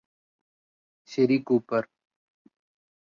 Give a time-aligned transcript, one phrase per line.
[1.09, 1.87] ശരി കൂപ്പര്